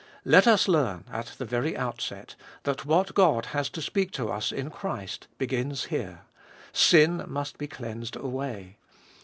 [0.25, 4.51] Let us learn, at the very outset, that what God has to speak to us
[4.51, 6.21] in Christ begins here:
[6.73, 8.77] sin must be cleansed away.